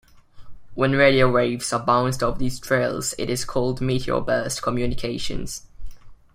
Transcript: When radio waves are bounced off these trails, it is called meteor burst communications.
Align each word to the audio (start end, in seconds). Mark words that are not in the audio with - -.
When 0.73 0.93
radio 0.93 1.31
waves 1.31 1.71
are 1.73 1.79
bounced 1.79 2.23
off 2.23 2.39
these 2.39 2.59
trails, 2.59 3.13
it 3.19 3.29
is 3.29 3.45
called 3.45 3.81
meteor 3.81 4.19
burst 4.19 4.63
communications. 4.63 5.67